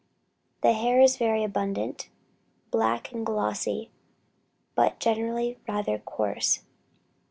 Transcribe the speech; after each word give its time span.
The 0.63 0.73
hair 0.73 0.99
is 0.99 1.15
very 1.17 1.43
abundant, 1.43 2.09
black 2.71 3.11
and 3.11 3.23
glossy, 3.23 3.91
but 4.73 4.99
generally 4.99 5.59
rather 5.67 5.99
coarse. 5.99 6.61